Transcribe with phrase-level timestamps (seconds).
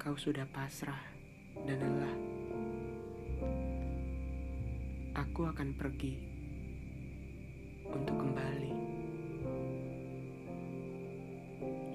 [0.00, 0.96] kau sudah pasrah
[1.68, 2.16] dan lelah.
[5.12, 6.16] Aku akan pergi
[7.84, 8.72] untuk kembali.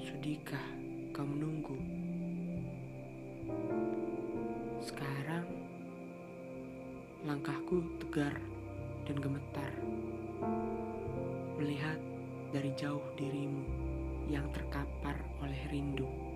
[0.05, 0.69] Sudikah
[1.17, 1.73] kau menunggu?
[4.85, 5.49] Sekarang
[7.25, 8.37] langkahku tegar
[9.09, 9.73] dan gemetar
[11.57, 11.97] melihat
[12.53, 13.65] dari jauh dirimu
[14.29, 16.34] yang terkapar oleh rindu.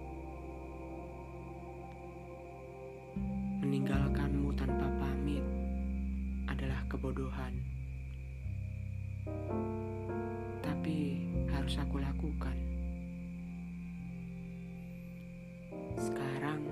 [3.69, 5.45] Meninggalkanmu tanpa pamit
[6.49, 7.53] adalah kebodohan.
[10.57, 11.21] Tapi
[11.53, 12.57] harus aku lakukan.
[16.01, 16.65] Sekarang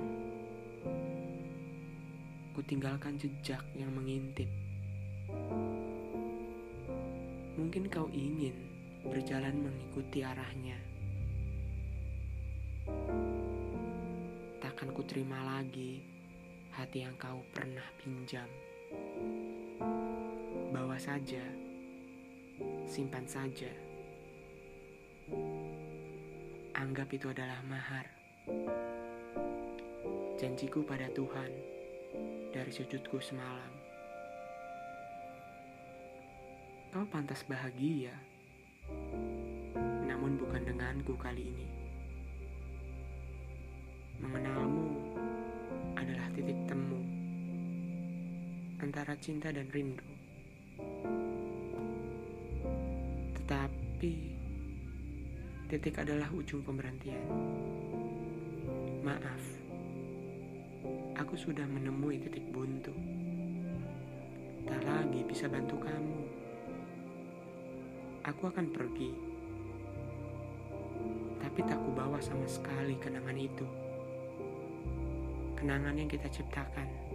[2.57, 4.49] ku tinggalkan jejak yang mengintip.
[7.61, 8.57] Mungkin kau ingin
[9.05, 10.81] berjalan mengikuti arahnya.
[14.65, 16.16] Takkan ku terima lagi
[16.77, 18.45] hati yang kau pernah pinjam.
[20.69, 21.41] Bawa saja,
[22.85, 23.73] simpan saja.
[26.77, 28.05] Anggap itu adalah mahar.
[30.37, 31.49] Janjiku pada Tuhan
[32.53, 33.73] dari sujudku semalam.
[36.93, 38.13] Kau pantas bahagia,
[40.05, 41.86] namun bukan denganku kali ini.
[48.77, 50.05] Antara cinta dan rindu.
[53.33, 54.13] Tetapi
[55.65, 57.25] titik adalah ujung pemberhentian.
[59.01, 59.43] Maaf,
[61.17, 62.93] aku sudah menemui titik buntu.
[64.67, 66.21] Tak lagi bisa bantu kamu.
[68.27, 69.11] Aku akan pergi,
[71.39, 73.67] tapi tak kubawa sama sekali kenangan itu
[75.57, 77.06] kenangan yang kita ciptakan.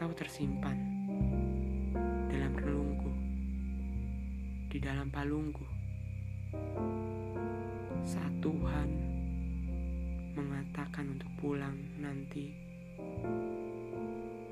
[0.00, 0.80] Kau tersimpan
[2.32, 3.12] dalam relungku,
[4.72, 5.60] di dalam palungku.
[8.08, 8.88] Saat Tuhan
[10.32, 12.48] mengatakan untuk pulang nanti,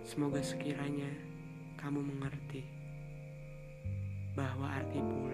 [0.05, 1.09] semoga sekiranya
[1.81, 2.69] kamu mengerti
[4.37, 5.28] bahwa arti pulang